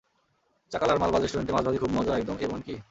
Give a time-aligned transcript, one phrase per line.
[0.71, 2.75] চাকালার, মালবাজ রেস্টুরেন্টে মাছ ভাজি খুব মজা একদম এ ওয়ান কি?